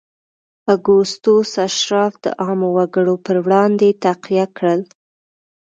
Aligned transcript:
اګوستوس 0.73 1.51
اشراف 1.67 2.13
د 2.23 2.25
عامو 2.43 2.69
وګړو 2.77 3.15
پر 3.25 3.35
وړاندې 3.45 3.87
تقویه 4.03 4.45
کړل 4.57 4.81